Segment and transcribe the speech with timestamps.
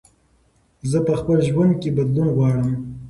[0.89, 2.67] زه په خپل ژوند کې بدلون غواړم.